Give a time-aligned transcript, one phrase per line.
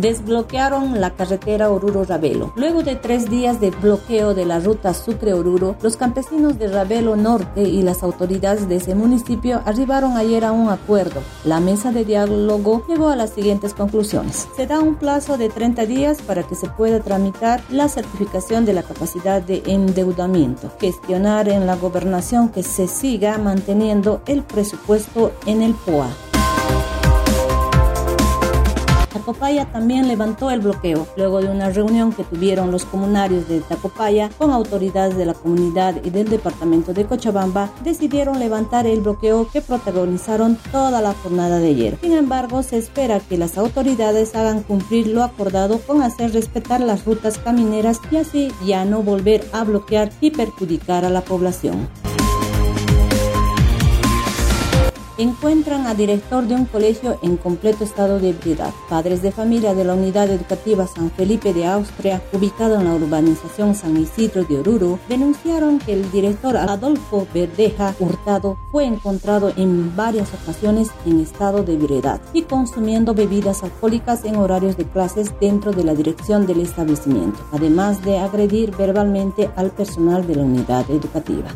[0.00, 2.52] desbloquearon la carretera Oruro-Ravelo.
[2.56, 7.62] Luego de tres días de bloqueo de la ruta Sucre-Oruro, los campesinos de Ravelo Norte
[7.62, 11.22] y las autoridades de ese municipio arribaron ayer a un acuerdo.
[11.44, 14.48] La mesa de diálogo llegó a las siguientes conclusiones.
[14.56, 18.72] Se da un plazo de 30 días para que se pueda tramitar la certificación de
[18.72, 25.62] la capacidad de endeudamiento, gestionar en la gobernación que se siga manteniendo el presupuesto en
[25.62, 26.29] el POA.
[29.30, 34.28] Tacopaya también levantó el bloqueo luego de una reunión que tuvieron los comunarios de Tacopaya
[34.36, 39.60] con autoridades de la comunidad y del departamento de Cochabamba, decidieron levantar el bloqueo que
[39.60, 41.98] protagonizaron toda la jornada de ayer.
[42.02, 47.04] Sin embargo, se espera que las autoridades hagan cumplir lo acordado con hacer respetar las
[47.04, 51.88] rutas camineras y así ya no volver a bloquear y perjudicar a la población.
[55.22, 58.72] Encuentran a director de un colegio en completo estado de ebriedad.
[58.88, 63.74] Padres de familia de la unidad educativa San Felipe de Austria, ubicado en la urbanización
[63.74, 70.28] San Isidro de Oruro, denunciaron que el director Adolfo Verdeja Hurtado fue encontrado en varias
[70.42, 75.84] ocasiones en estado de ebriedad y consumiendo bebidas alcohólicas en horarios de clases dentro de
[75.84, 81.50] la dirección del establecimiento, además de agredir verbalmente al personal de la unidad educativa.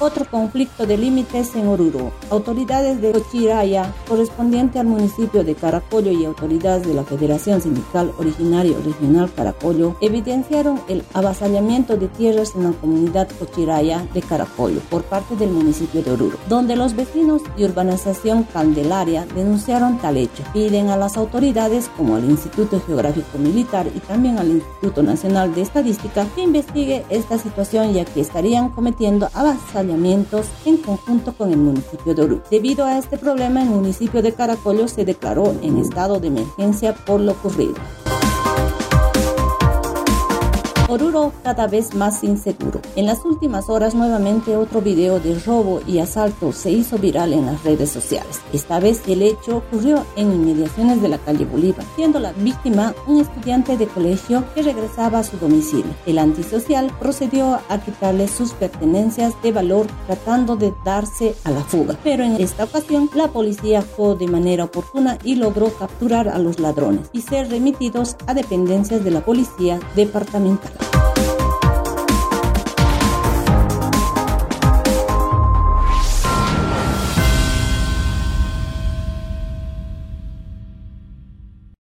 [0.00, 2.12] Otro conflicto de límites en Oruro.
[2.30, 8.76] Autoridades de Cochiraya, correspondiente al municipio de Caracollo y autoridades de la Federación Sindical Originario
[8.84, 15.34] Regional Caracollo, evidenciaron el avasallamiento de tierras en la comunidad Cochiraya de Caracollo por parte
[15.34, 20.44] del municipio de Oruro, donde los vecinos y urbanización Candelaria denunciaron tal hecho.
[20.52, 25.62] Piden a las autoridades, como al Instituto Geográfico Militar y también al Instituto Nacional de
[25.62, 29.28] Estadística, que investigue esta situación ya que estarían cometiendo
[30.64, 32.42] en conjunto con el municipio de Oruro.
[32.50, 37.20] Debido a este problema, el municipio de Caracollo se declaró en estado de emergencia por
[37.20, 37.74] lo ocurrido.
[40.88, 42.80] Oruro cada vez más inseguro.
[42.96, 47.44] En las últimas horas nuevamente otro video de robo y asalto se hizo viral en
[47.44, 48.40] las redes sociales.
[48.54, 53.20] Esta vez el hecho ocurrió en inmediaciones de la calle Bolívar, siendo la víctima un
[53.20, 55.92] estudiante de colegio que regresaba a su domicilio.
[56.06, 61.98] El antisocial procedió a quitarle sus pertenencias de valor tratando de darse a la fuga.
[62.02, 66.58] Pero en esta ocasión la policía fue de manera oportuna y logró capturar a los
[66.58, 70.77] ladrones y ser remitidos a dependencias de la policía departamental.